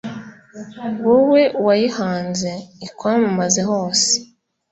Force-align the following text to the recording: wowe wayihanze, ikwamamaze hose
wowe 1.05 1.41
wayihanze, 1.65 2.51
ikwamamaze 2.87 3.61
hose 3.69 4.07